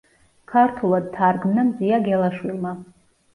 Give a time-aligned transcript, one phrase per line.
[0.53, 2.73] ქართულად თარგმნა მზია გელაშვილმა.